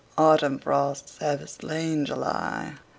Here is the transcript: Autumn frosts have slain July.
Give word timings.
Autumn 0.17 0.57
frosts 0.57 1.19
have 1.19 1.47
slain 1.47 2.07
July. 2.07 2.73